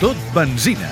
[0.00, 0.88] Tot benzina.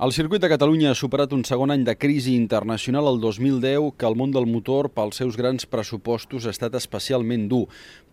[0.00, 4.08] El circuit de Catalunya ha superat un segon any de crisi internacional el 2010 que
[4.08, 7.66] el món del motor, pels seus grans pressupostos, ha estat especialment dur,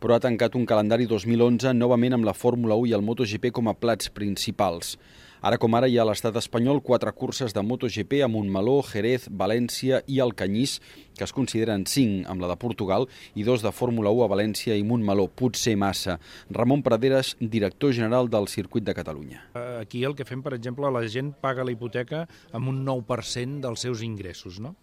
[0.03, 3.71] però ha tancat un calendari 2011 novament amb la Fórmula 1 i el MotoGP com
[3.71, 4.97] a plats principals.
[5.45, 9.27] Ara com ara hi ha a l'estat espanyol quatre curses de MotoGP a Montmeló, Jerez,
[9.29, 10.79] València i Alcanyís,
[11.15, 13.05] que es consideren cinc amb la de Portugal
[13.37, 15.27] i dos de Fórmula 1 a València i Montmeló.
[15.29, 16.17] Potser massa.
[16.49, 19.43] Ramon Praderes, director general del Circuit de Catalunya.
[19.77, 23.85] Aquí el que fem, per exemple, la gent paga la hipoteca amb un 9% dels
[23.85, 24.73] seus ingressos, no?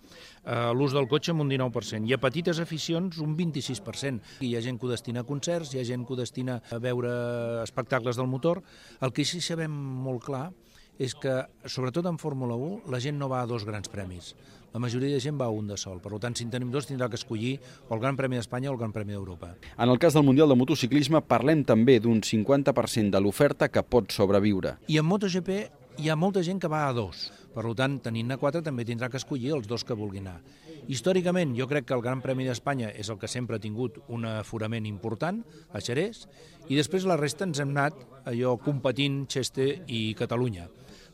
[0.79, 4.39] L'ús del cotxe amb un 19%, i a petites aficions un 26%.
[4.47, 6.79] Hi ha gent que ho destina a concerts, hi ha gent que ho destina a
[6.79, 7.13] veure
[7.67, 8.63] espectacles del motor.
[9.03, 9.75] El que sí sabem
[10.07, 10.52] molt clar
[11.03, 11.35] és que,
[11.67, 14.37] sobretot en Fórmula 1, la gent no va a dos grans premis.
[14.73, 15.99] La majoria de gent va a un de sol.
[16.01, 18.77] Per tant, si en tenim dos, tindrà que escollir o el Gran Premi d'Espanya o
[18.77, 19.51] el Gran Premi d'Europa.
[19.77, 24.15] En el cas del Mundial de Motociclisme, parlem també d'un 50% de l'oferta que pot
[24.15, 24.79] sobreviure.
[24.89, 27.31] I en MotoGP hi ha molta gent que va a dos.
[27.53, 30.39] Per tant, tenint-ne quatre, també tindrà que escollir els dos que vulgui anar.
[30.89, 34.25] Històricament, jo crec que el Gran Premi d'Espanya és el que sempre ha tingut un
[34.25, 36.27] aforament important, a Xerès,
[36.69, 40.69] i després la resta ens hem anat allò competint Xeste i Catalunya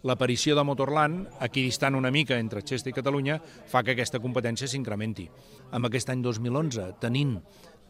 [0.07, 4.69] l'aparició de Motorland, aquí distant una mica entre Xesta i Catalunya, fa que aquesta competència
[4.71, 5.27] s'incrementi.
[5.75, 7.35] Amb aquest any 2011, tenint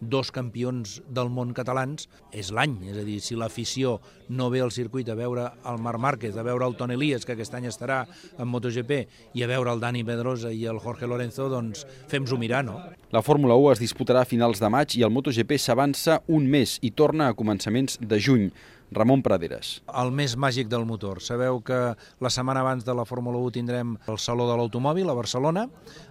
[0.01, 2.77] dos campions del món catalans, és l'any.
[2.91, 6.45] És a dir, si l'afició no ve al circuit a veure el Marc Márquez, a
[6.47, 8.05] veure el Toni Elias, que aquest any estarà
[8.39, 9.03] en MotoGP,
[9.35, 12.79] i a veure el Dani Pedrosa i el Jorge Lorenzo, doncs fem-s'ho mirar, no?
[13.11, 16.79] La Fórmula 1 es disputarà a finals de maig i el MotoGP s'avança un mes
[16.83, 18.51] i torna a començaments de juny.
[18.91, 19.78] Ramon Praderes.
[19.92, 21.20] El més màgic del motor.
[21.22, 25.14] Sabeu que la setmana abans de la Fórmula 1 tindrem el Saló de l'Automòbil a
[25.14, 25.69] Barcelona,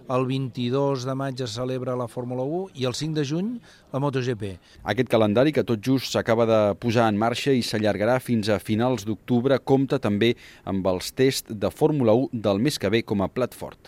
[0.08, 3.50] el 22 de maig es celebra la Fórmula 1 i el 5 de juny
[3.92, 4.54] la MotoGP.
[4.88, 9.04] Aquest calendari, que tot just s'acaba de posar en marxa i s'allargarà fins a finals
[9.04, 10.32] d'octubre, compta també
[10.64, 13.76] amb els tests de Fórmula 1 del mes que ve com a plat fort.